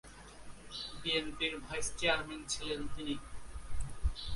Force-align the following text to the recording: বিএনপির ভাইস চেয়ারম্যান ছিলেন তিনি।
বিএনপির 1.01 1.53
ভাইস 1.65 1.87
চেয়ারম্যান 1.99 2.41
ছিলেন 2.51 2.81
তিনি। 2.93 3.15